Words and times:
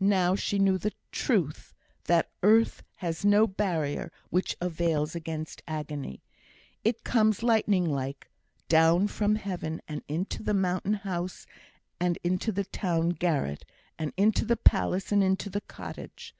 Now 0.00 0.34
she 0.34 0.58
knew 0.58 0.78
the 0.78 0.94
truth, 1.12 1.74
that 2.04 2.30
earth 2.42 2.82
has 2.96 3.26
no 3.26 3.46
barrier 3.46 4.10
which 4.30 4.56
avails 4.58 5.14
against 5.14 5.62
agony. 5.68 6.22
It 6.82 7.04
comes 7.04 7.42
lightning 7.42 7.84
like 7.84 8.26
down 8.70 9.06
from 9.06 9.34
heaven, 9.34 9.82
into 10.08 10.42
the 10.42 10.54
mountain 10.54 10.94
house 10.94 11.46
and 12.00 12.16
the 12.24 12.64
town 12.72 13.10
garret; 13.10 13.66
into 14.16 14.46
the 14.46 14.56
palace 14.56 15.12
and 15.12 15.22
into 15.22 15.50
the 15.50 15.60
cottage. 15.60 16.34